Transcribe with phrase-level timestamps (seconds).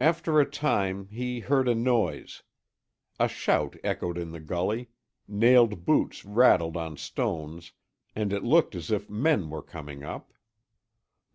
[0.00, 2.42] After a time, he heard a noise.
[3.20, 4.88] A shout echoed in the gully,
[5.28, 7.72] nailed boots rattled on stones
[8.14, 10.32] and it looked as if men were coming up.